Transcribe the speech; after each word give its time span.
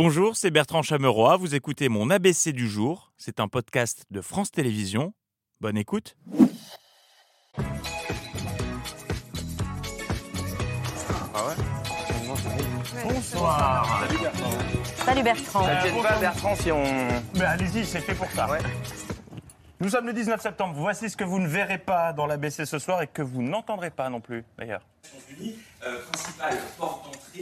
Bonjour, 0.00 0.36
c'est 0.36 0.52
Bertrand 0.52 0.82
Chameroy. 0.82 1.36
Vous 1.38 1.56
écoutez 1.56 1.88
mon 1.88 2.08
ABC 2.08 2.52
du 2.52 2.68
jour. 2.68 3.10
C'est 3.16 3.40
un 3.40 3.48
podcast 3.48 4.04
de 4.12 4.20
France 4.20 4.52
Télévisions. 4.52 5.12
Bonne 5.60 5.76
écoute. 5.76 6.16
Bonsoir. 13.02 14.06
Salut 15.04 15.22
Bertrand. 15.24 15.64
Te 15.64 15.88
gêne 15.88 16.00
pas, 16.00 16.18
Bertrand, 16.20 16.54
si 16.54 16.70
on. 16.70 16.84
Mais 17.34 17.44
allez-y, 17.44 17.84
c'est 17.84 17.98
fait 18.00 18.14
pour 18.14 18.30
ça. 18.30 18.48
Ouais. 18.48 18.60
Nous 19.80 19.90
sommes 19.90 20.06
le 20.06 20.12
19 20.12 20.40
septembre. 20.40 20.74
Voici 20.76 21.08
ce 21.08 21.16
que 21.16 21.22
vous 21.22 21.38
ne 21.38 21.46
verrez 21.46 21.78
pas 21.78 22.12
dans 22.12 22.26
l'ABC 22.26 22.64
ce 22.64 22.80
soir 22.80 23.00
et 23.00 23.06
que 23.06 23.22
vous 23.22 23.42
n'entendrez 23.42 23.90
pas 23.90 24.10
non 24.10 24.20
plus, 24.20 24.44
d'ailleurs. 24.58 24.82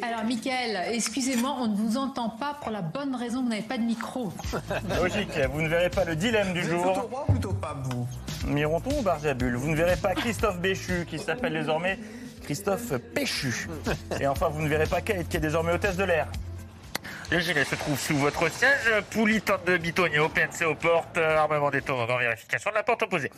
Alors, 0.03 0.25
Michael, 0.25 0.93
excusez-moi, 0.93 1.57
on 1.59 1.69
ne 1.69 1.75
vous 1.77 1.97
entend 1.97 2.29
pas 2.29 2.59
pour 2.61 2.71
la 2.71 2.83
bonne 2.83 3.15
raison, 3.15 3.43
vous 3.43 3.49
n'avez 3.49 3.63
pas 3.63 3.79
de 3.79 3.85
micro. 3.85 4.31
Logique, 5.01 5.31
vous 5.51 5.63
ne 5.63 5.69
verrez 5.69 5.89
pas 5.89 6.05
le 6.05 6.15
dilemme 6.15 6.53
du 6.53 6.63
jour. 6.63 6.93
droit 6.93 7.25
plutôt 7.27 7.55
pas 7.55 7.75
vous? 7.85 8.07
Mironton 8.47 8.91
ou 8.99 9.03
Barjabul 9.03 9.57
Vous 9.57 9.71
ne 9.71 9.77
verrez 9.77 9.97
pas 9.97 10.15
Christophe 10.15 10.61
Béchu, 10.61 11.07
qui 11.09 11.19
s'appelle 11.19 11.55
désormais 11.55 11.99
Christophe 12.43 12.99
Péchu. 13.15 13.69
Et 14.21 14.27
enfin, 14.27 14.49
vous 14.51 14.61
ne 14.61 14.69
verrez 14.69 14.87
pas 14.87 15.01
Kate, 15.01 15.27
qui 15.27 15.39
est 15.39 15.41
désormais 15.41 15.73
hôtesse 15.73 15.97
de 15.97 16.05
l'air. 16.05 16.29
Le 17.29 17.41
gilet 17.41 17.65
se 17.65 17.75
trouve 17.75 17.99
sous 17.99 18.17
votre 18.17 18.49
siège. 18.49 19.03
Poulie, 19.11 19.41
tente 19.41 19.65
de 19.67 19.77
bitonio, 19.77 20.29
PNC 20.29 20.65
aux 20.65 20.77
portes, 20.77 21.17
euh, 21.17 21.37
armement 21.37 21.71
des 21.71 21.83
toboggans, 21.83 22.19
vérification 22.19 22.71
de 22.71 22.77
la 22.77 22.85
porte 22.85 23.03
opposée. 23.03 23.33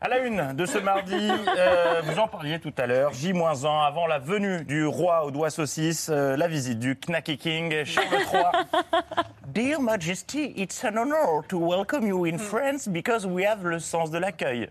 À 0.00 0.08
la 0.08 0.18
une 0.18 0.52
de 0.52 0.64
ce 0.66 0.78
mardi, 0.78 1.14
euh, 1.58 2.00
vous 2.04 2.18
en 2.20 2.28
parliez 2.28 2.60
tout 2.60 2.72
à 2.78 2.86
l'heure, 2.86 3.12
J-1 3.12 3.86
avant 3.86 4.06
la 4.06 4.20
venue 4.20 4.64
du 4.64 4.86
roi 4.86 5.24
aux 5.24 5.32
doigts 5.32 5.50
saucisses, 5.50 6.10
euh, 6.12 6.36
la 6.36 6.46
visite 6.46 6.78
du 6.78 6.94
Knacky 6.94 7.36
King, 7.36 7.84
Charles 7.84 8.06
III. 8.32 8.82
Dear 9.48 9.80
Majesty, 9.80 10.52
it's 10.56 10.84
an 10.84 10.96
honor 10.96 11.42
to 11.48 11.58
welcome 11.58 12.06
you 12.06 12.26
in 12.26 12.38
France 12.38 12.86
because 12.86 13.26
we 13.26 13.44
have 13.44 13.64
le 13.64 13.80
sens 13.80 14.12
de 14.12 14.18
l'accueil. 14.18 14.68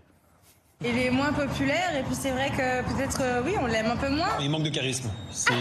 Il 0.86 0.98
est 0.98 1.10
moins 1.10 1.32
populaire 1.32 1.96
et 1.98 2.02
puis 2.02 2.14
c'est 2.14 2.30
vrai 2.30 2.50
que 2.50 2.82
peut-être 2.94 3.18
euh, 3.22 3.40
oui 3.44 3.54
on 3.60 3.66
l'aime 3.66 3.86
un 3.86 3.96
peu 3.96 4.10
moins. 4.10 4.28
Il 4.40 4.50
manque 4.50 4.64
de 4.64 4.68
charisme. 4.68 5.08
C'est 5.30 5.52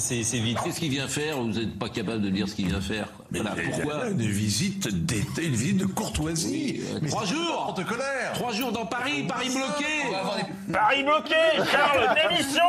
c'est- 0.00 0.22
c'est 0.22 0.38
vite. 0.38 0.58
Qu'est-ce 0.62 0.78
qu'il 0.80 0.90
vient 0.90 1.08
faire? 1.08 1.38
Vous 1.38 1.48
n'êtes 1.48 1.78
pas 1.78 1.88
capable 1.88 2.20
de 2.20 2.28
dire 2.28 2.46
ce 2.48 2.54
qu'il 2.54 2.68
vient 2.68 2.80
faire. 2.82 3.08
Voilà, 3.30 3.54
pourquoi? 3.70 4.08
Une 4.10 4.20
visite 4.20 4.88
d'été, 5.06 5.46
une 5.46 5.54
visite 5.54 5.78
de 5.78 5.86
courtoisie. 5.86 6.82
Mais 7.00 7.08
Trois 7.08 7.24
jours 7.24 7.62
protocolaire. 7.64 8.32
Trois 8.34 8.52
jours 8.52 8.70
dans 8.72 8.84
Paris, 8.84 9.24
Paris 9.26 9.48
bloqué 9.48 10.72
Paris 10.72 11.02
bloqué, 11.04 11.34
Charles, 11.70 12.14
démission 12.28 12.62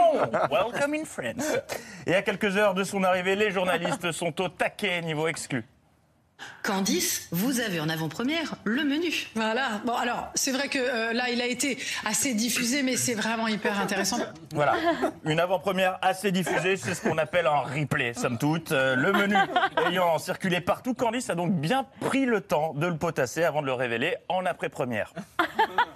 Welcome 0.49 0.93
in 0.93 1.03
France. 1.05 1.57
Et 2.07 2.15
à 2.15 2.21
quelques 2.21 2.55
heures 2.55 2.73
de 2.73 2.83
son 2.85 3.03
arrivée, 3.03 3.35
les 3.35 3.51
journalistes 3.51 4.11
sont 4.13 4.39
au 4.41 4.47
taquet 4.47 5.01
niveau 5.01 5.27
exclu. 5.27 5.65
Candice, 6.63 7.27
vous 7.31 7.59
avez 7.59 7.81
en 7.81 7.89
avant-première 7.89 8.55
le 8.63 8.83
menu. 8.85 9.27
Voilà. 9.35 9.81
Bon, 9.85 9.95
alors, 9.95 10.29
c'est 10.33 10.51
vrai 10.51 10.69
que 10.69 10.79
euh, 10.79 11.11
là, 11.11 11.29
il 11.29 11.41
a 11.41 11.45
été 11.45 11.77
assez 12.05 12.33
diffusé, 12.33 12.83
mais 12.83 12.95
c'est 12.95 13.15
vraiment 13.15 13.47
hyper 13.47 13.79
intéressant. 13.79 14.17
Voilà, 14.53 14.75
une 15.25 15.39
avant-première 15.39 15.97
assez 16.03 16.31
diffusée, 16.31 16.77
c'est 16.77 16.93
ce 16.93 17.01
qu'on 17.01 17.17
appelle 17.17 17.47
un 17.47 17.61
replay, 17.61 18.13
somme 18.13 18.37
toute. 18.37 18.71
Euh, 18.71 18.95
le 18.95 19.11
menu 19.11 19.35
ayant 19.87 20.19
circulé 20.19 20.61
partout, 20.61 20.93
Candice 20.93 21.31
a 21.31 21.35
donc 21.35 21.53
bien 21.53 21.87
pris 22.01 22.25
le 22.25 22.39
temps 22.39 22.73
de 22.75 22.85
le 22.85 22.95
potasser 22.95 23.43
avant 23.43 23.61
de 23.61 23.65
le 23.65 23.73
révéler 23.73 24.15
en 24.29 24.45
après-première. 24.45 25.11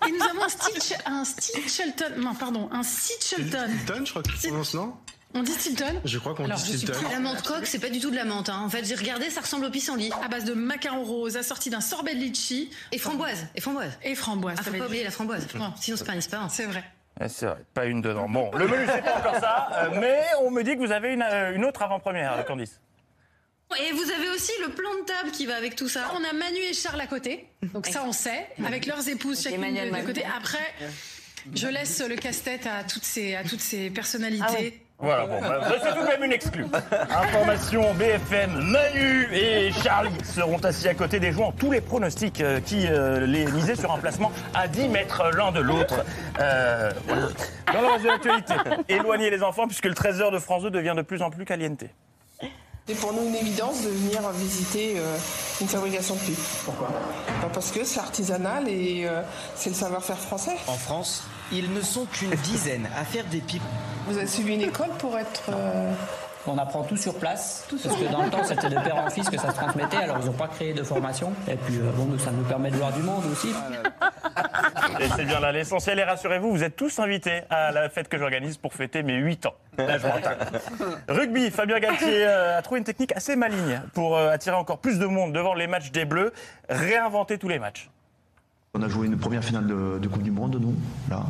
Et 0.07 0.11
nous 0.11 0.23
avons 0.23 0.43
un 0.43 0.49
Stitch, 0.49 0.93
un 1.05 1.23
Stilton, 1.23 2.13
non, 2.17 2.33
pardon, 2.33 2.67
un 2.71 2.81
Stilton. 2.81 3.67
Hilton, 3.69 4.05
je 4.05 4.09
crois 4.09 4.23
qu'il 4.23 4.49
prononce, 4.49 4.73
non? 4.73 4.95
On 5.39 5.43
dit 5.43 5.51
Stilton 5.51 6.01
Je 6.03 6.17
crois 6.19 6.33
qu'on 6.33 6.43
dit 6.47 6.85
pas- 6.85 6.93
La 7.11 7.19
menthe 7.19 7.41
coque, 7.43 7.65
c'est 7.67 7.79
pas 7.79 7.89
du 7.89 7.99
tout 7.99 8.09
de 8.11 8.15
la 8.15 8.25
menthe. 8.25 8.49
hein. 8.49 8.61
En 8.65 8.69
fait, 8.69 8.83
j'ai 8.85 8.95
regardé, 8.95 9.29
ça 9.29 9.41
ressemble 9.41 9.65
au 9.65 9.69
pissenlit. 9.69 10.11
à 10.23 10.27
base 10.27 10.45
de 10.45 10.53
macarons 10.53 11.03
roses, 11.03 11.37
assorti 11.37 11.69
d'un 11.69 11.81
sorbet 11.81 12.15
de 12.15 12.19
litchi 12.19 12.69
Et 12.91 12.97
framboise, 12.97 13.45
et 13.55 13.61
framboise. 13.61 13.91
et 14.03 14.15
framboise. 14.15 14.57
Ah, 14.59 14.63
faut 14.63 14.71
pas 14.77 14.85
oublier 14.85 15.03
la 15.03 15.11
framboise. 15.11 15.47
Non. 15.55 15.73
Sinon, 15.79 15.97
c'est 15.97 16.05
pas 16.05 16.13
un 16.13 16.17
expérience. 16.17 16.53
C'est 16.55 16.65
vrai. 16.65 16.83
Eh, 17.21 17.29
C'est 17.29 17.45
vrai, 17.47 17.57
pas 17.73 17.85
une 17.85 18.01
dedans. 18.01 18.27
Bon, 18.29 18.51
le 18.55 18.67
menu, 18.67 18.85
c'est 18.91 19.01
pas 19.03 19.17
encore 19.17 19.35
ça, 19.39 19.69
euh, 19.73 19.99
mais 19.99 20.21
on 20.41 20.51
me 20.51 20.63
dit 20.63 20.73
que 20.75 20.79
vous 20.79 20.91
avez 20.91 21.13
une, 21.13 21.21
euh, 21.23 21.55
une 21.55 21.65
autre 21.65 21.81
avant-première, 21.81 22.43
Candice. 22.45 22.79
Et 23.85 23.91
vous 23.91 24.09
avez 24.11 24.29
aussi 24.29 24.51
le 24.61 24.69
plan 24.69 24.89
de 25.01 25.05
table 25.05 25.31
qui 25.31 25.45
va 25.45 25.55
avec 25.57 25.75
tout 25.75 25.89
ça. 25.89 26.11
On 26.15 26.23
a 26.23 26.31
Manu 26.33 26.57
et 26.59 26.73
Charles 26.73 27.01
à 27.01 27.07
côté, 27.07 27.47
donc 27.73 27.85
ça 27.87 28.03
on 28.05 28.11
sait, 28.13 28.47
avec 28.65 28.85
leurs 28.85 29.07
épouses 29.09 29.41
chacune 29.43 29.61
de, 29.61 29.97
de 29.99 30.05
côté. 30.05 30.23
Après, 30.37 30.73
je 31.53 31.67
laisse 31.67 32.01
le 32.07 32.15
casse-tête 32.15 32.65
à 32.65 32.83
toutes 32.85 33.03
ces, 33.03 33.35
à 33.35 33.43
toutes 33.43 33.59
ces 33.59 33.89
personnalités. 33.89 34.81
Voilà, 34.99 35.27
bon, 35.27 35.39
bah, 35.39 35.61
c'est 35.81 35.93
tout 35.93 36.01
de 36.01 36.07
même 36.07 36.23
une 36.23 36.31
exclue. 36.31 36.65
Information 36.91 37.93
BFM, 37.93 38.71
Manu 38.71 39.29
et 39.31 39.71
Charlie 39.71 40.09
seront 40.23 40.57
assis 40.57 40.87
à 40.87 40.95
côté 40.95 41.19
des 41.19 41.31
joueurs. 41.31 41.53
Tous 41.55 41.71
les 41.71 41.81
pronostics 41.81 42.41
euh, 42.41 42.59
qui 42.59 42.87
euh, 42.87 43.25
les 43.27 43.45
misaient 43.45 43.75
sur 43.75 43.91
un 43.91 43.99
placement 43.99 44.31
à 44.55 44.67
10 44.67 44.87
mètres 44.89 45.29
l'un 45.35 45.51
de 45.51 45.59
l'autre. 45.59 46.03
Euh, 46.39 46.91
voilà. 47.05 47.27
Dans 47.73 47.81
le 47.81 47.87
reste 47.87 48.03
de 48.03 48.07
l'actualité, 48.07 48.53
éloignez 48.89 49.29
les 49.29 49.43
enfants 49.43 49.67
puisque 49.67 49.85
le 49.85 49.93
trésor 49.93 50.31
de 50.31 50.39
France 50.39 50.63
2 50.63 50.71
devient 50.71 50.93
de 50.95 51.03
plus 51.03 51.21
en 51.21 51.29
plus 51.29 51.45
caliente. 51.45 51.83
C'est 52.87 52.95
pour 52.95 53.11
nous 53.11 53.27
une 53.27 53.35
évidence 53.35 53.83
de 53.83 53.89
venir 53.89 54.21
visiter 54.31 54.93
euh, 54.97 55.17
une 55.59 55.67
fabrication 55.67 56.15
de 56.15 56.21
pipes. 56.21 56.39
Pourquoi? 56.63 56.87
Parce 57.53 57.69
que 57.71 57.83
c'est 57.83 57.99
artisanal 57.99 58.69
et 58.69 59.05
euh, 59.05 59.21
c'est 59.55 59.69
le 59.69 59.75
savoir-faire 59.75 60.17
français. 60.17 60.55
En 60.67 60.73
France, 60.75 61.27
ils 61.51 61.71
ne 61.73 61.81
sont 61.81 62.05
qu'une 62.05 62.31
dizaine 62.43 62.87
à 62.99 63.03
faire 63.03 63.25
des 63.25 63.39
pipes. 63.41 63.61
Vous 64.07 64.17
avez 64.17 64.27
suivi 64.27 64.53
une 64.55 64.61
école 64.61 64.89
pour 64.99 65.17
être... 65.17 65.49
euh, 65.49 65.91
On 66.47 66.57
apprend 66.57 66.83
tout 66.83 66.95
sur 66.95 67.15
place, 67.15 67.65
parce 67.69 67.95
que 67.95 68.11
dans 68.11 68.23
le 68.23 68.29
temps, 68.29 68.43
c'était 68.43 68.69
de 68.69 68.75
père 68.79 68.95
en 68.95 69.09
fils 69.09 69.29
que 69.29 69.37
ça 69.37 69.49
se 69.51 69.55
transmettait, 69.59 69.97
alors 69.97 70.17
ils 70.21 70.27
n'ont 70.27 70.31
pas 70.33 70.47
créé 70.47 70.73
de 70.73 70.81
formation. 70.83 71.33
Et 71.49 71.55
puis, 71.55 71.75
euh, 71.77 71.91
bon, 71.95 72.05
nous, 72.05 72.17
ça 72.19 72.31
nous 72.31 72.43
permet 72.45 72.71
de 72.71 72.77
voir 72.77 72.93
du 72.93 73.01
monde 73.01 73.23
aussi. 73.31 73.49
Et 74.99 75.09
c'est 75.15 75.25
bien 75.25 75.39
là 75.39 75.51
l'essentiel. 75.51 75.99
Et 75.99 76.03
rassurez-vous, 76.03 76.49
vous 76.51 76.63
êtes 76.63 76.75
tous 76.75 76.99
invités 76.99 77.41
à 77.49 77.71
la 77.71 77.89
fête 77.89 78.07
que 78.07 78.17
j'organise 78.17 78.57
pour 78.57 78.73
fêter 78.73 79.03
mes 79.03 79.15
8 79.15 79.45
ans. 79.47 79.53
La 79.77 79.97
Jointa. 79.97 80.35
Rugby, 81.09 81.51
Fabien 81.51 81.79
Galtier 81.79 82.25
euh, 82.25 82.57
a 82.57 82.61
trouvé 82.61 82.79
une 82.79 82.83
technique 82.85 83.15
assez 83.15 83.35
maligne 83.35 83.81
pour 83.93 84.15
euh, 84.17 84.31
attirer 84.31 84.55
encore 84.55 84.79
plus 84.79 84.97
de 84.99 85.05
monde 85.05 85.33
devant 85.33 85.53
les 85.53 85.67
matchs 85.67 85.91
des 85.91 86.05
Bleus. 86.05 86.31
Réinventer 86.69 87.37
tous 87.37 87.49
les 87.49 87.59
matchs. 87.59 87.89
On 88.73 88.81
a 88.81 88.89
joué 88.89 89.07
une 89.07 89.17
première 89.17 89.43
finale 89.43 89.65
de, 89.67 89.99
de 90.01 90.07
Coupe 90.07 90.23
du 90.23 90.31
Monde, 90.31 90.57
nous, 90.61 90.75
là. 91.09 91.25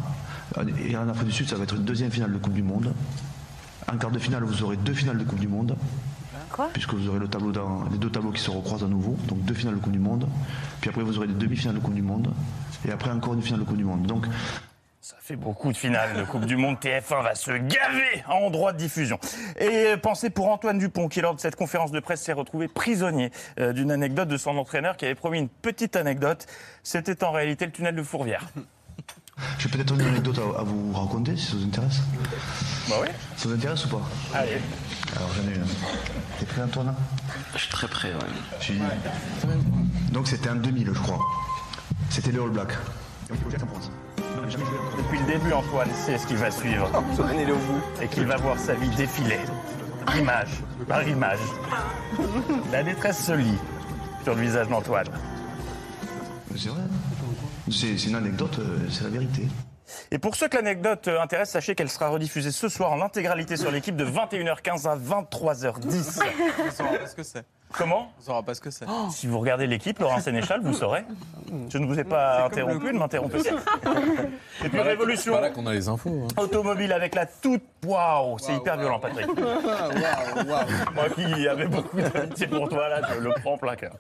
Et 0.85 0.97
en 0.97 1.07
Afrique 1.07 1.27
du 1.27 1.33
Sud, 1.33 1.47
ça 1.47 1.55
va 1.55 1.63
être 1.63 1.75
une 1.75 1.83
deuxième 1.83 2.11
finale 2.11 2.33
de 2.33 2.37
Coupe 2.37 2.53
du 2.53 2.63
Monde. 2.63 2.93
En 3.91 3.97
quart 3.97 4.11
de 4.11 4.19
finale, 4.19 4.43
vous 4.43 4.63
aurez 4.63 4.75
deux 4.77 4.93
finales 4.93 5.17
de 5.17 5.23
Coupe 5.23 5.39
du 5.39 5.47
Monde. 5.47 5.75
Quoi? 6.51 6.69
Puisque 6.73 6.93
vous 6.93 7.07
aurez 7.09 7.19
le 7.19 7.27
tableau 7.27 7.51
dans- 7.51 7.83
les 7.91 7.97
deux 7.97 8.09
tableaux 8.09 8.31
qui 8.31 8.41
se 8.41 8.49
recroisent 8.49 8.83
à 8.83 8.87
nouveau. 8.87 9.17
Donc 9.27 9.43
deux 9.45 9.53
finales 9.53 9.75
de 9.75 9.79
Coupe 9.79 9.91
du 9.93 9.99
Monde. 9.99 10.27
Puis 10.81 10.89
après, 10.89 11.03
vous 11.03 11.17
aurez 11.17 11.27
des 11.27 11.33
demi-finales 11.33 11.75
de 11.75 11.79
Coupe 11.81 11.93
du 11.93 12.01
Monde. 12.01 12.29
Et 12.85 12.91
après, 12.91 13.11
encore 13.11 13.33
une 13.33 13.41
finale 13.41 13.61
de 13.61 13.65
Coupe 13.65 13.77
du 13.77 13.83
Monde. 13.85 14.05
Donc, 14.07 14.25
Ça 15.07 15.16
fait 15.22 15.38
beaucoup 15.38 15.72
de 15.72 15.78
finales 15.78 16.18
de 16.18 16.23
Coupe 16.25 16.44
du 16.44 16.57
Monde. 16.57 16.75
TF1 16.81 17.23
va 17.23 17.34
se 17.34 17.51
gaver 17.51 18.25
en 18.28 18.50
droit 18.50 18.73
de 18.73 18.78
diffusion. 18.78 19.18
Et 19.57 19.94
euh, 19.94 19.95
pensez 19.95 20.29
pour 20.29 20.50
Antoine 20.50 20.79
Dupont, 20.79 21.07
qui 21.07 21.22
lors 21.22 21.34
de 21.34 21.40
cette 21.40 21.56
conférence 21.56 21.91
de 21.91 22.01
presse 22.01 22.22
s'est 22.22 22.34
retrouvé 22.34 22.68
prisonnier 22.68 23.31
euh, 23.57 23.72
d'une 23.72 23.90
anecdote 23.90 24.28
de 24.28 24.35
son 24.35 24.57
entraîneur 24.57 24.97
qui 24.97 25.06
avait 25.06 25.16
promis 25.16 25.40
une 25.40 25.47
petite 25.47 25.95
anecdote. 25.95 26.45
C'était 26.84 27.23
en 27.23 27.31
réalité 27.31 27.66
le 27.66 27.72
tunnel 27.72 27.95
de 27.95 28.03
Fourvière. 28.03 28.50
j'ai 29.59 29.69
peut-être 29.69 29.94
une 29.94 30.01
anecdote 30.01 30.40
à, 30.40 30.63
vous 30.63 30.91
raconter, 30.91 31.38
si 31.38 31.45
ça 31.45 31.56
vous 31.56 31.63
intéresse. 31.63 32.01
Bah 32.89 32.95
oui. 33.01 33.07
Ça 33.38 33.47
vous 33.47 33.56
intéresse 33.56 33.85
ou 33.85 33.88
pas? 33.88 34.09
Allez. 34.34 34.59
Alors, 35.16 35.29
j'en 35.38 35.50
ai 35.50 35.56
une. 35.56 35.66
T'es 36.38 36.45
prêt, 36.47 36.63
Antoine? 36.63 36.94
Je 37.53 37.59
suis 37.59 37.69
très 37.69 37.88
près, 37.88 38.09
ouais. 38.09 38.19
J'ai- 38.59 38.74
Donc, 40.12 40.28
c'était 40.28 40.50
en 40.50 40.56
2000, 40.56 40.91
je 40.94 41.00
crois. 41.00 41.22
C'était 42.09 42.34
les 42.34 42.39
All 42.39 42.50
Blacks. 42.50 42.74
Depuis 44.55 45.19
le 45.19 45.25
début, 45.25 45.51
Antoine 45.51 45.89
sait 45.93 46.17
ce 46.17 46.25
qui 46.25 46.35
va 46.35 46.49
suivre. 46.49 46.89
Antoine, 46.93 47.39
est 47.39 47.51
au 47.51 47.55
bout. 47.57 47.81
et 48.01 48.07
qu'il 48.07 48.25
va 48.25 48.37
voir 48.37 48.57
sa 48.57 48.73
vie 48.75 48.89
défiler, 48.95 49.39
image 50.17 50.61
par 50.87 51.05
image. 51.07 51.39
La 52.71 52.83
détresse 52.83 53.25
se 53.25 53.33
lit 53.33 53.57
sur 54.23 54.35
le 54.35 54.41
visage 54.41 54.69
d'Antoine. 54.69 55.07
C'est 56.55 56.69
vrai. 56.69 56.81
C'est 57.69 57.97
c'est 57.97 58.09
une 58.09 58.15
anecdote, 58.15 58.59
euh, 58.59 58.79
c'est 58.89 59.03
la 59.03 59.09
vérité. 59.09 59.47
Et 60.11 60.19
pour 60.19 60.35
ceux 60.35 60.47
que 60.47 60.55
l'anecdote 60.55 61.07
euh, 61.07 61.21
intéresse, 61.21 61.50
sachez 61.50 61.75
qu'elle 61.75 61.89
sera 61.89 62.07
rediffusée 62.07 62.51
ce 62.51 62.69
soir 62.69 62.91
en 62.93 63.01
intégralité 63.01 63.57
sur 63.57 63.71
l'équipe 63.71 63.95
de 63.95 64.05
21h15 64.05 64.88
à 64.88 64.95
23h10. 64.95 66.21
On 66.67 66.71
saura 66.71 66.89
pas 66.97 67.07
ce 67.07 67.15
que 67.15 67.23
c'est? 67.23 67.45
Comment 67.73 68.11
On 68.17 68.21
saura 68.21 68.43
pas 68.43 68.53
ce 68.53 68.61
que 68.61 68.71
c'est. 68.71 68.85
Si 69.11 69.27
vous 69.27 69.39
regardez 69.39 69.67
l'équipe, 69.67 69.99
Laurent 69.99 70.19
Sénéchal, 70.19 70.61
vous 70.63 70.73
saurez. 70.73 71.03
Je 71.69 71.77
ne 71.77 71.85
vous 71.85 71.99
ai 71.99 72.03
pas 72.03 72.45
interrompu, 72.45 72.87
ne 72.93 72.97
m'interrompez 72.99 73.39
pas. 73.43 73.91
Et 74.65 74.69
puis 74.69 74.79
Révolution 74.79 75.33
C'est 75.33 75.39
pas 75.41 75.47
là 75.47 75.49
qu'on 75.49 75.65
a 75.67 75.73
les 75.73 75.87
infos. 75.89 76.09
hein. 76.23 76.41
automobile 76.41 76.91
avec 76.93 77.13
la 77.13 77.25
toute... 77.25 77.63
Waouh, 77.85 78.37
c'est 78.39 78.55
hyper 78.55 78.77
violent, 78.77 78.99
Patrick. 78.99 79.27
Waouh, 79.37 80.47
waouh. 80.47 80.65
Moi 80.95 81.09
qui 81.13 81.47
avais 81.47 81.67
beaucoup 81.67 82.01
d'amitié 82.01 82.47
pour 82.47 82.67
toi, 82.69 82.89
là, 82.89 83.01
je 83.13 83.19
le 83.19 83.33
prends 83.41 83.57
plein 83.57 83.75
cœur. 83.75 83.93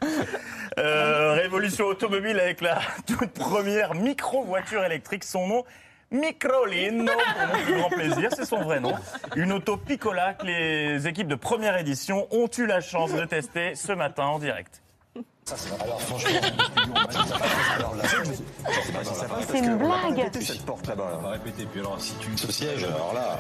Euh, 0.79 1.33
révolution 1.33 1.85
automobile 1.85 2.39
avec 2.39 2.61
la 2.61 2.79
toute 3.05 3.31
première 3.31 3.93
micro-voiture 3.95 4.83
électrique. 4.83 5.23
Son 5.23 5.47
nom, 5.47 5.63
Microlino, 6.11 7.05
pour 7.05 7.47
mon 7.57 7.63
plus 7.63 7.75
grand 7.75 7.89
plaisir, 7.89 8.29
c'est 8.35 8.45
son 8.45 8.61
vrai 8.61 8.79
nom. 8.79 8.93
Une 9.35 9.51
auto 9.51 9.77
Piccola 9.77 10.33
que 10.33 10.45
les 10.45 11.07
équipes 11.07 11.27
de 11.27 11.35
première 11.35 11.77
édition 11.77 12.27
ont 12.31 12.49
eu 12.57 12.65
la 12.65 12.81
chance 12.81 13.11
de 13.13 13.25
tester 13.25 13.75
ce 13.75 13.91
matin 13.91 14.25
en 14.25 14.39
direct. 14.39 14.81
Alors 15.81 16.01
franchement, 16.01 16.29
C'est 19.49 19.59
une 19.59 19.77
blague. 19.77 20.29
cette 20.41 20.65
porte 20.65 20.87
là-bas. 20.87 21.19
On 21.19 21.21
va 21.21 21.29
répéter. 21.31 21.65
Puis 21.65 21.79
alors, 21.79 21.99
si 21.99 22.13
tu 22.15 22.37
ce 22.37 22.51
siège, 22.51 22.83
alors 22.83 23.13
là, 23.13 23.39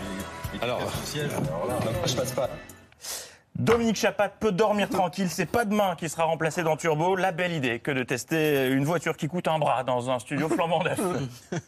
alors 0.61 0.81
ce 1.01 1.11
siège, 1.11 1.31
alors 1.33 1.67
là, 1.67 1.75
je 2.05 2.15
passe 2.15 2.31
pas. 2.31 2.49
Dominique 3.59 3.95
Chapat 3.95 4.29
peut 4.29 4.51
dormir 4.51 4.87
tranquille, 4.87 5.29
c'est 5.29 5.47
pas 5.47 5.65
demain 5.65 5.95
qui 5.95 6.09
sera 6.09 6.25
remplacé 6.25 6.61
dans 6.61 6.77
Turbo. 6.77 7.15
La 7.15 7.31
belle 7.31 7.53
idée 7.53 7.79
que 7.79 7.89
de 7.89 8.03
tester 8.03 8.67
une 8.67 8.85
voiture 8.85 9.17
qui 9.17 9.27
coûte 9.27 9.47
un 9.47 9.57
bras 9.57 9.83
dans 9.83 10.11
un 10.11 10.19
studio 10.19 10.47
flambant 10.47 10.83
neuf. 10.83 10.99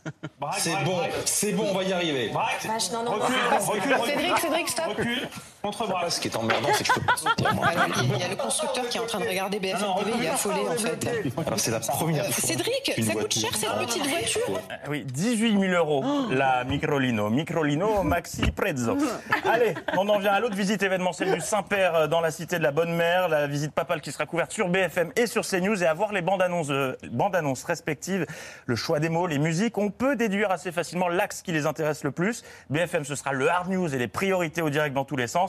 C'est 0.57 0.83
bon, 0.83 0.97
c'est 1.25 1.51
bon, 1.51 1.65
on 1.69 1.75
va 1.75 1.83
y 1.83 1.93
arriver. 1.93 2.31
Vache, 2.33 2.91
non, 2.91 3.03
non. 3.03 3.11
Recule, 3.11 3.93
recule, 3.93 4.05
Cédric, 4.05 4.37
Cédric, 4.39 4.69
stop. 4.69 4.85
recule, 4.87 5.27
contre-bras. 5.61 6.09
Ce 6.09 6.19
qui 6.19 6.27
est 6.27 6.35
emmerdant, 6.35 6.69
c'est 6.73 6.83
que 6.87 6.93
je 6.93 6.99
peux 6.99 7.05
pas 7.05 7.17
sortir, 7.17 7.53
moi. 7.53 7.67
Alors, 7.67 7.85
il 8.03 8.17
y 8.17 8.23
a 8.23 8.27
le 8.27 8.35
constructeur 8.35 8.87
qui 8.89 8.97
est 8.97 9.01
en 9.01 9.05
train 9.05 9.19
de 9.19 9.27
regarder 9.27 9.59
BFM 9.59 9.79
TV, 9.99 10.11
il 10.17 10.23
est 10.25 10.29
affolé 10.29 10.59
en 10.67 10.73
fait. 10.73 11.07
Alors 11.45 11.59
c'est 11.59 11.71
la 11.71 11.79
première 11.79 12.25
fois. 12.25 12.33
Cédric, 12.47 12.93
ça 13.03 13.13
coûte 13.13 13.33
cher 13.33 13.49
cette 13.55 13.69
petite 13.85 14.07
voiture? 14.07 14.61
Ah 14.69 14.75
Oui, 14.89 15.03
18 15.05 15.59
000 15.59 15.73
euros, 15.73 16.03
la 16.31 16.63
Microlino. 16.63 17.29
Microlino 17.29 18.03
Maxi 18.03 18.51
Prezzo. 18.51 18.97
Allez, 19.45 19.73
on 19.97 20.07
en 20.09 20.19
vient 20.19 20.33
à 20.33 20.39
l'autre 20.39 20.55
visite 20.55 20.81
événementielle 20.83 21.33
du 21.33 21.41
Saint-Père 21.41 21.95
euh, 21.95 22.07
dans 22.07 22.21
la 22.21 22.31
cité 22.31 22.57
de 22.57 22.63
la 22.63 22.71
Bonne 22.71 22.93
Mère. 22.93 23.29
La 23.29 23.47
visite 23.47 23.71
papale 23.73 24.01
qui 24.01 24.11
sera 24.11 24.25
couverte 24.25 24.51
sur 24.51 24.69
BFM 24.69 25.11
et 25.15 25.27
sur 25.27 25.45
CNews 25.45 25.83
et 25.83 25.87
à 25.87 25.93
voir 25.93 26.13
les 26.13 26.21
bandes 26.21 26.41
annonces, 26.41 26.69
euh, 26.69 26.95
bandes 27.11 27.35
annonces 27.35 27.63
respectives, 27.63 28.25
le 28.65 28.75
choix 28.75 28.99
des 28.99 29.09
mots, 29.09 29.27
les 29.27 29.39
musiques. 29.39 29.77
On 29.77 29.89
peut 29.89 30.15
déduire 30.15 30.51
assez 30.51 30.71
facilement 30.71 31.07
l'axe 31.07 31.41
qui 31.41 31.51
les 31.51 31.65
intéresse 31.65 32.03
le 32.03 32.11
plus. 32.11 32.43
BFM, 32.69 33.05
ce 33.05 33.15
sera 33.15 33.33
le 33.33 33.49
hard 33.49 33.69
news 33.69 33.93
et 33.93 33.97
les 33.97 34.07
priorités 34.07 34.61
au 34.61 34.69
direct 34.69 34.93
dans 34.95 35.05
tous 35.05 35.15
les 35.17 35.27
sens. 35.27 35.48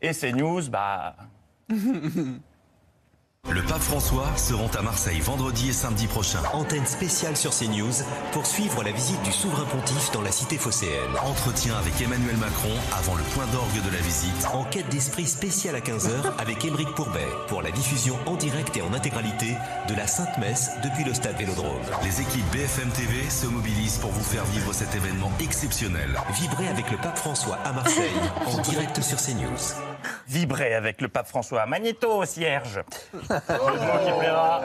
Et 0.00 0.12
CNews, 0.12 0.68
bah, 0.70 1.14
Le 3.50 3.62
pape 3.62 3.80
François 3.80 4.26
seront 4.36 4.68
à 4.78 4.82
Marseille 4.82 5.20
vendredi 5.20 5.70
et 5.70 5.72
samedi 5.72 6.06
prochain. 6.06 6.40
Antenne 6.52 6.84
spéciale 6.84 7.34
sur 7.34 7.50
CNews 7.50 8.04
pour 8.32 8.44
suivre 8.44 8.82
la 8.82 8.92
visite 8.92 9.22
du 9.22 9.32
souverain 9.32 9.64
pontife 9.64 10.10
dans 10.12 10.20
la 10.20 10.30
cité 10.30 10.58
phocéenne. 10.58 11.16
Entretien 11.24 11.74
avec 11.76 11.98
Emmanuel 11.98 12.36
Macron 12.36 12.68
avant 12.92 13.14
le 13.14 13.22
point 13.34 13.46
d'orgue 13.46 13.82
de 13.82 13.90
la 13.90 14.02
visite. 14.02 14.46
Enquête 14.52 14.90
d'esprit 14.90 15.26
spéciale 15.26 15.76
à 15.76 15.80
15h 15.80 16.36
avec 16.38 16.62
Émeric 16.62 16.94
Pourbet 16.94 17.26
pour 17.46 17.62
la 17.62 17.70
diffusion 17.70 18.18
en 18.26 18.36
direct 18.36 18.76
et 18.76 18.82
en 18.82 18.92
intégralité 18.92 19.56
de 19.88 19.94
la 19.94 20.06
Sainte 20.06 20.36
Messe 20.38 20.72
depuis 20.84 21.04
le 21.04 21.14
stade 21.14 21.36
Vélodrome. 21.38 21.80
Les 22.04 22.20
équipes 22.20 22.50
BFM 22.52 22.90
TV 22.90 23.30
se 23.30 23.46
mobilisent 23.46 23.98
pour 23.98 24.10
vous 24.10 24.24
faire 24.24 24.44
vivre 24.44 24.74
cet 24.74 24.94
événement 24.94 25.32
exceptionnel. 25.40 26.20
Vibrez 26.34 26.68
avec 26.68 26.90
le 26.90 26.98
pape 26.98 27.16
François 27.16 27.58
à 27.64 27.72
Marseille 27.72 28.12
en 28.46 28.58
direct 28.60 29.00
sur 29.00 29.16
CNews. 29.16 29.87
Vibrer 30.26 30.74
avec 30.74 31.00
le 31.00 31.08
pape 31.08 31.26
François. 31.26 31.66
Magnéto, 31.66 32.24
cierge. 32.24 32.82
Heureusement 33.48 33.98
qu'il 34.04 34.14
plaira 34.18 34.60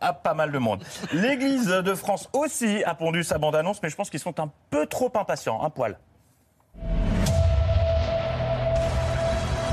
à 0.00 0.12
pas 0.12 0.34
mal 0.34 0.52
de 0.52 0.58
monde. 0.58 0.84
L'Église 1.12 1.66
de 1.66 1.94
France 1.94 2.28
aussi 2.32 2.82
a 2.84 2.94
pondu 2.94 3.24
sa 3.24 3.38
bande-annonce, 3.38 3.82
mais 3.82 3.90
je 3.90 3.96
pense 3.96 4.10
qu'ils 4.10 4.20
sont 4.20 4.38
un 4.40 4.50
peu 4.70 4.86
trop 4.86 5.12
impatients, 5.14 5.62
un 5.62 5.70
poil. 5.70 5.98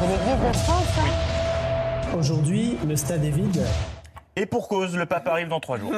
L'église 0.01 0.47
de 0.47 0.57
France, 0.57 0.87
hein 0.99 2.17
Aujourd'hui, 2.17 2.77
le 2.85 2.95
stade 2.95 3.23
est 3.23 3.29
vide. 3.29 3.63
Et 4.35 4.45
pour 4.45 4.67
cause, 4.67 4.95
le 4.97 5.05
pape 5.05 5.27
arrive 5.27 5.47
dans 5.47 5.59
trois 5.59 5.77
jours. 5.77 5.93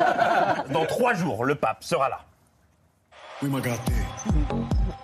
Dans 0.70 0.86
trois 0.86 1.14
jours, 1.14 1.44
le 1.44 1.54
pape 1.54 1.82
sera 1.82 2.08
là. 2.08 2.20
Oui, 3.42 3.48
m'a 3.48 3.60
gâté. 3.60 3.92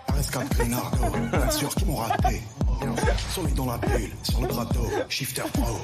RS4 0.09 0.49
Grenardo, 0.57 1.19
bien 1.33 1.51
sûr 1.51 1.69
qu'ils 1.75 1.87
dans 3.55 3.67
la 3.67 3.79
sur 4.23 4.41
le 4.41 4.49
shifter 5.09 5.43
pro. 5.53 5.79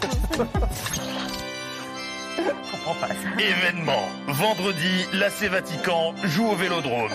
Événement. 3.38 4.08
Vendredi, 4.28 5.06
l'AC 5.12 5.50
Vatican 5.50 6.14
joue 6.24 6.46
au 6.46 6.54
Vélodrome. 6.54 7.10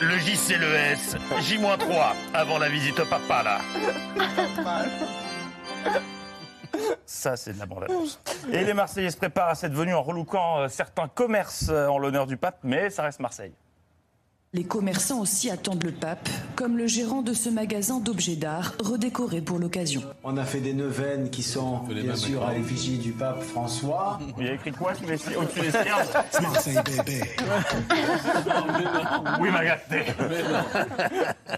Le 0.00 0.18
JCLES, 0.18 1.18
J-3, 1.40 2.14
avant 2.34 2.58
la 2.58 2.68
visite 2.68 3.00
au 3.00 3.06
papa, 3.06 3.42
là. 3.42 3.60
Ça, 7.04 7.36
c'est 7.36 7.54
de 7.54 7.58
la 7.58 7.66
bande-annonce. 7.66 8.20
Et 8.52 8.64
les 8.64 8.74
Marseillais 8.74 9.10
se 9.10 9.16
préparent 9.16 9.48
à 9.48 9.54
cette 9.54 9.72
venue 9.72 9.94
en 9.94 10.02
relouquant 10.02 10.60
euh, 10.60 10.68
certains 10.68 11.08
commerces 11.08 11.68
euh, 11.70 11.88
en 11.88 11.98
l'honneur 11.98 12.26
du 12.26 12.36
pape, 12.36 12.58
mais 12.62 12.90
ça 12.90 13.02
reste 13.02 13.20
Marseille. 13.20 13.52
Les 14.56 14.64
commerçants 14.64 15.20
aussi 15.20 15.50
attendent 15.50 15.84
le 15.84 15.92
pape, 15.92 16.30
comme 16.54 16.78
le 16.78 16.86
gérant 16.86 17.20
de 17.20 17.34
ce 17.34 17.50
magasin 17.50 18.00
d'objets 18.00 18.36
d'art 18.36 18.72
redécoré 18.82 19.42
pour 19.42 19.58
l'occasion. 19.58 20.00
On 20.24 20.38
a 20.38 20.44
fait 20.46 20.60
des 20.60 20.72
neuvaines 20.72 21.28
qui 21.28 21.42
sont 21.42 21.80
bien 21.80 22.16
sûr 22.16 22.42
à 22.42 22.54
l'effigie 22.54 22.96
du 22.96 23.12
pape 23.12 23.42
François. 23.42 24.18
Il 24.38 24.46
y 24.46 24.48
a 24.48 24.54
écrit 24.54 24.72
quoi 24.72 24.94
sous 24.94 25.04
les- 25.04 25.36
au-dessus 25.36 25.60
des 25.60 25.70
cierges 25.72 26.08
Marseille 26.40 26.78
bébé. 26.86 27.20
Oui, 29.40 29.50
m'a 29.50 29.62
gâté. 29.62 30.04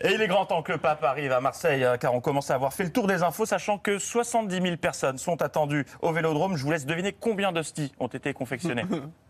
Et 0.03 0.15
il 0.15 0.21
est 0.21 0.27
grand 0.27 0.47
temps 0.47 0.63
que 0.63 0.73
le 0.73 0.79
pape 0.79 1.05
arrive 1.05 1.31
à 1.31 1.41
Marseille, 1.41 1.85
hein, 1.85 1.99
car 1.99 2.15
on 2.15 2.21
commence 2.21 2.51
à 2.51 2.57
avoir 2.57 2.73
fait 2.73 2.83
le 2.83 2.91
tour 2.91 3.07
des 3.07 3.23
infos, 3.23 3.47
sachant 3.47 3.79
que 3.79 4.01
70 4.01 4.61
000 4.61 4.77
personnes 4.77 5.19
sont 5.19 5.41
attendues 5.41 5.87
au 6.03 6.11
Vélodrome. 6.13 6.57
Je 6.57 6.65
vous 6.65 6.73
laisse 6.73 6.85
deviner 6.85 7.13
combien 7.13 7.53
d'hosties 7.53 7.93
ont 8.01 8.09
été 8.09 8.33
confectionnées. 8.33 8.87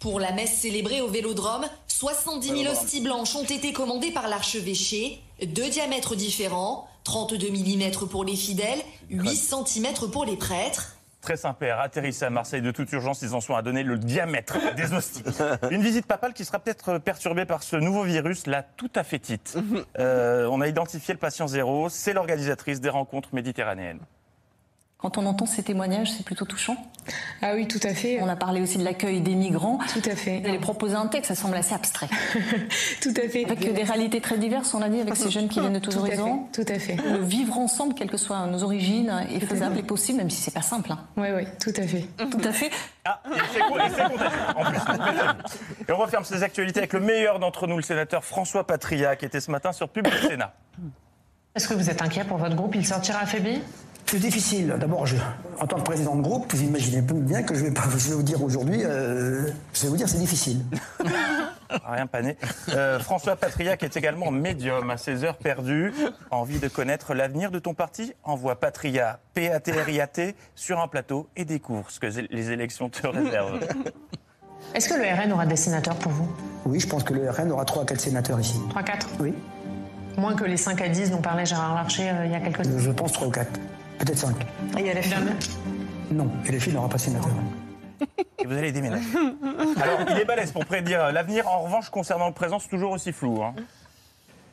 Pour 0.00 0.20
la 0.20 0.32
messe 0.32 0.58
célébrée 0.58 1.00
au 1.00 1.08
Vélodrome, 1.08 1.64
70 1.88 2.64
000 2.64 2.72
hosties 2.72 3.00
blanches 3.00 3.34
ont 3.34 3.44
été 3.44 3.72
commandées 3.72 4.10
par 4.10 4.28
l'archevêché, 4.28 5.22
deux 5.42 5.68
diamètres 5.70 6.14
différents, 6.14 6.86
32 7.04 7.50
mm 7.50 8.06
pour 8.10 8.24
les 8.24 8.36
fidèles, 8.36 8.80
8 9.08 9.34
cm 9.34 10.10
pour 10.12 10.26
les 10.26 10.36
prêtres. 10.36 10.96
Très 11.22 11.38
Saint-Père, 11.38 11.80
atterrissé 11.80 12.26
à 12.26 12.30
Marseille 12.30 12.60
de 12.60 12.70
toute 12.70 12.92
urgence, 12.92 13.22
ils 13.22 13.34
en 13.34 13.40
sont 13.40 13.56
à 13.56 13.62
donner 13.62 13.82
le 13.82 13.98
diamètre 13.98 14.58
des 14.76 14.92
hosties. 14.92 15.24
Une 15.70 15.82
visite 15.82 16.06
papale 16.06 16.34
qui 16.34 16.44
sera 16.44 16.58
peut-être 16.58 16.98
perturbée 16.98 17.46
par 17.46 17.62
ce 17.62 17.76
nouveau 17.76 18.04
virus, 18.04 18.46
la 18.46 18.62
tout 18.62 18.90
à 18.94 19.02
fétite. 19.02 19.56
Euh, 19.98 20.48
on 20.50 20.60
a 20.60 20.68
identifié 20.68 21.14
le 21.14 21.20
patient 21.20 21.46
zéro, 21.46 21.88
c'est 21.88 22.12
l'organisatrice 22.12 22.80
des 22.80 22.90
rencontres 22.90 23.30
méditerranéennes. 23.32 24.00
Quand 24.98 25.18
on 25.18 25.26
entend 25.26 25.44
ces 25.44 25.62
témoignages, 25.62 26.10
c'est 26.10 26.24
plutôt 26.24 26.46
touchant. 26.46 26.74
Ah 27.42 27.52
oui, 27.54 27.68
tout 27.68 27.78
à 27.82 27.92
fait. 27.92 28.18
On 28.22 28.28
a 28.28 28.34
parlé 28.34 28.62
aussi 28.62 28.78
de 28.78 28.82
l'accueil 28.82 29.20
des 29.20 29.34
migrants. 29.34 29.78
Tout 29.92 30.00
à 30.10 30.16
fait. 30.16 30.40
Vous 30.40 30.48
allez 30.48 30.58
proposer 30.58 30.94
un 30.94 31.06
texte, 31.06 31.28
ça 31.28 31.34
semble 31.34 31.54
assez 31.54 31.74
abstrait. 31.74 32.08
Tout 33.02 33.12
à 33.22 33.28
fait. 33.28 33.44
Avec 33.44 33.74
des 33.74 33.82
réalités 33.84 34.22
très 34.22 34.38
diverses, 34.38 34.72
on 34.72 34.80
l'a 34.80 34.88
dit, 34.88 35.00
avec 35.00 35.14
ces 35.14 35.30
jeunes 35.30 35.48
qui 35.48 35.60
viennent 35.60 35.74
de 35.74 35.78
tous 35.78 35.90
Tout 35.92 35.98
horizons. 35.98 36.48
tout 36.52 36.64
à 36.66 36.78
fait. 36.78 36.96
Le 36.96 37.18
vivre 37.20 37.58
ensemble, 37.58 37.94
quelles 37.94 38.10
que 38.10 38.16
soient 38.16 38.46
nos 38.46 38.64
origines, 38.64 39.12
est 39.30 39.38
faisable 39.40 39.78
et 39.78 39.82
possible, 39.82 40.18
même 40.18 40.30
si 40.30 40.40
c'est 40.40 40.54
pas 40.54 40.62
simple. 40.62 40.90
hein. 40.90 40.98
Oui, 41.18 41.28
oui, 41.36 41.42
tout 41.60 41.74
à 41.76 41.86
fait. 41.86 42.06
Tout 42.16 42.40
à 42.48 42.52
fait. 42.52 42.70
Ah, 43.04 43.20
et 43.30 43.36
et 43.36 43.40
c'est 43.52 43.60
contagieux, 43.60 44.02
en 44.56 44.64
plus. 44.64 44.78
Et 45.88 45.92
on 45.92 45.98
referme 45.98 46.24
ces 46.24 46.42
actualités 46.42 46.78
avec 46.80 46.94
le 46.94 47.00
meilleur 47.00 47.38
d'entre 47.38 47.66
nous, 47.66 47.76
le 47.76 47.82
sénateur 47.82 48.24
François 48.24 48.66
Patria, 48.66 49.14
qui 49.14 49.26
était 49.26 49.40
ce 49.40 49.50
matin 49.50 49.72
sur 49.72 49.90
Pub 49.90 50.08
du 50.08 50.16
Sénat. 50.26 50.54
Est-ce 51.54 51.68
que 51.68 51.74
vous 51.74 51.88
êtes 51.88 52.02
inquiet 52.02 52.24
pour 52.24 52.38
votre 52.38 52.56
groupe? 52.56 52.74
Il 52.74 52.84
sortira 52.86 53.20
affaibli? 53.20 53.62
C'est 54.06 54.20
difficile. 54.20 54.74
D'abord, 54.78 55.06
je, 55.06 55.16
en 55.60 55.66
tant 55.66 55.76
que 55.76 55.82
président 55.82 56.14
de 56.14 56.22
groupe, 56.22 56.52
vous 56.52 56.62
imaginez 56.62 57.02
bien 57.02 57.42
que 57.42 57.54
je 57.54 57.64
vais, 57.64 57.72
pas, 57.72 57.82
je 57.90 58.08
vais 58.08 58.14
vous 58.14 58.22
dire 58.22 58.42
aujourd'hui, 58.42 58.82
euh, 58.84 59.48
je 59.74 59.82
vais 59.82 59.88
vous 59.88 59.96
dire 59.96 60.08
c'est 60.08 60.18
difficile. 60.18 60.64
Rien 61.84 62.06
pané. 62.06 62.36
Euh, 62.68 63.00
François 63.00 63.34
Patria, 63.34 63.76
qui 63.76 63.84
est 63.84 63.96
également 63.96 64.30
médium 64.30 64.88
à 64.90 64.96
ses 64.96 65.24
heures 65.24 65.36
perdues. 65.36 65.92
Envie 66.30 66.60
de 66.60 66.68
connaître 66.68 67.14
l'avenir 67.14 67.50
de 67.50 67.58
ton 67.58 67.74
parti? 67.74 68.12
Envoie 68.22 68.60
Patria, 68.60 69.18
P-A-T-R-I-A-T, 69.34 70.36
sur 70.54 70.80
un 70.80 70.86
plateau 70.86 71.28
et 71.34 71.44
découvre 71.44 71.90
ce 71.90 71.98
que 71.98 72.06
les 72.06 72.50
élections 72.52 72.88
te 72.88 73.06
réservent. 73.06 73.58
Est-ce 74.74 74.88
que 74.88 74.94
le 74.94 75.04
RN 75.04 75.32
aura 75.32 75.46
des 75.46 75.56
sénateurs 75.56 75.96
pour 75.96 76.12
vous? 76.12 76.28
Oui, 76.64 76.78
je 76.78 76.86
pense 76.86 77.02
que 77.02 77.14
le 77.14 77.28
RN 77.28 77.50
aura 77.50 77.64
3 77.64 77.82
à 77.82 77.86
4 77.86 78.00
sénateurs 78.00 78.40
ici. 78.40 78.60
3-4 78.74 79.06
Oui, 79.20 79.34
Moins 80.18 80.34
que 80.34 80.44
les 80.44 80.56
5 80.56 80.80
à 80.80 80.88
10 80.88 81.10
dont 81.10 81.20
parlait 81.20 81.44
Gérard 81.44 81.74
Larcher 81.74 82.08
euh, 82.08 82.26
il 82.26 82.32
y 82.32 82.34
a 82.34 82.40
quelques 82.40 82.62
je 82.78 82.90
pense 82.90 83.12
3 83.12 83.28
ou 83.28 83.30
4. 83.30 83.50
Peut-être 83.98 84.18
5. 84.18 84.36
Et 84.76 84.80
il 84.80 84.86
y 84.86 84.90
a 84.90 84.94
les 84.94 85.02
femmes 85.02 85.30
Non, 86.10 86.30
et 86.46 86.52
les 86.52 86.60
filles 86.60 86.74
n'aura 86.74 86.88
pas 86.88 86.98
sénateur. 86.98 87.30
Et 88.38 88.46
vous 88.46 88.52
allez 88.52 88.72
déménager. 88.72 89.04
Alors, 89.80 90.00
il 90.10 90.18
est 90.18 90.24
balèze 90.24 90.52
pour 90.52 90.64
prédire 90.66 91.10
l'avenir. 91.12 91.48
En 91.48 91.62
revanche, 91.62 91.88
concernant 91.88 92.26
le 92.28 92.34
présent, 92.34 92.58
c'est 92.58 92.68
toujours 92.68 92.92
aussi 92.92 93.12
flou. 93.12 93.42
hein. 93.42 93.54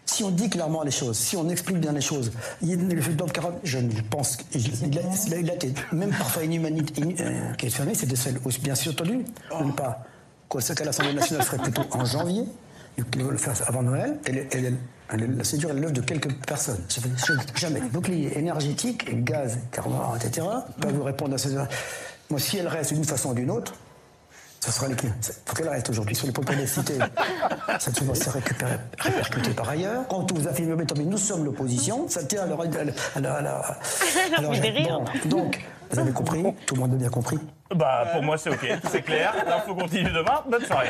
Si 0.06 0.24
on 0.24 0.30
dit 0.32 0.50
clairement 0.50 0.84
les 0.84 0.92
choses, 0.92 1.18
si 1.18 1.36
on 1.38 1.50
explique 1.50 1.78
bien 1.80 1.92
les 1.94 2.02
choses, 2.02 2.32
il 2.62 2.70
y 2.70 2.74
a 2.74 2.76
le 2.76 3.02
fait 3.02 3.14
d'ordre 3.14 3.34
40, 3.34 3.54
je 3.64 3.80
pense 4.10 4.36
qu'il 4.36 4.62
a, 5.00 5.02
il 5.28 5.34
a- 5.34 5.38
il 5.40 5.50
a 5.50 5.54
été 5.56 5.74
même 5.94 6.12
parfois 6.12 6.44
une 6.44 6.54
humanité 6.54 7.16
euh, 7.22 7.54
qui 7.54 7.68
est 7.68 7.70
fermée, 7.70 7.96
c'est 7.96 8.06
de 8.06 8.16
celle 8.16 8.36
aussi 8.44 8.60
bien 8.60 8.76
sûr 8.76 8.92
entendu, 8.92 9.20
ne 9.64 9.72
pas 9.72 10.04
quoi 10.50 10.60
ce 10.62 10.74
qu'à 10.74 10.84
l'Assemblée 10.84 11.14
nationale 11.14 11.46
serait 11.46 11.58
plutôt 11.58 11.84
en 11.92 12.04
janvier, 12.06 12.44
le 12.98 13.38
faire 13.38 13.54
avant 13.66 13.82
Noël, 13.82 14.18
et, 14.28 14.32
le- 14.34 14.56
et 14.56 14.62
le- 14.62 14.68
elle- 14.68 14.78
la 15.12 15.44
cédure 15.44 15.70
est 15.72 15.74
l'œuvre 15.74 15.94
de 15.94 16.02
quelques 16.02 16.34
personnes. 16.46 16.84
Ça 16.90 17.02
fait 17.02 17.10
jamais. 17.60 17.82
Bouclier 17.82 18.38
énergétique, 18.38 19.24
gaz, 19.24 19.60
carburant, 19.72 20.16
etc. 20.16 20.48
Pas 20.82 20.88
vous 20.90 21.04
répondre 21.04 21.36
à 21.36 21.38
ces. 21.38 21.56
Moi, 22.30 22.40
si 22.40 22.58
elle 22.58 22.68
reste 22.68 22.94
d'une 22.94 23.04
façon 23.06 23.30
ou 23.32 23.34
d'une 23.34 23.52
autre, 23.52 23.74
Ce 24.60 24.72
sera 24.72 24.88
les 24.88 24.96
clients. 24.96 25.14
Faut 25.46 25.56
qu'elle 25.56 25.68
reste 25.70 25.90
aujourd'hui 25.90 26.16
sur 26.16 26.26
les. 26.26 26.34
Ça 27.80 27.92
tu 27.92 28.06
va 28.06 28.16
se 28.16 28.30
récupérer, 28.30 28.78
répercuter 28.98 29.52
par 29.52 29.70
ailleurs. 29.70 30.08
Quand 30.08 30.32
vous 30.32 30.48
affirmez, 30.48 30.86
mais 30.98 31.04
nous 31.04 31.18
sommes 31.18 31.44
l'opposition, 31.44 32.08
ça 32.08 32.24
tient 32.24 32.44
à 32.44 32.46
leur. 32.48 32.62
À 32.62 32.66
à 32.66 33.20
à 33.20 33.38
à 33.38 33.42
leur- 33.42 33.76
bon, 34.42 35.04
donc, 35.26 35.62
vous 35.92 36.00
avez 36.00 36.12
compris 36.14 36.44
Tout 36.66 36.76
le 36.76 36.82
monde 36.82 36.94
a 36.94 36.98
bien 36.98 37.10
compris 37.10 37.38
Bah, 37.76 38.08
pour 38.14 38.24
moi, 38.24 38.38
c'est 38.38 38.50
OK. 38.52 38.66
C'est 38.90 39.02
clair. 39.02 39.34
L'info 39.46 39.76
continue 39.76 40.12
demain. 40.12 40.42
Bonne 40.50 40.66
soirée. 40.66 40.90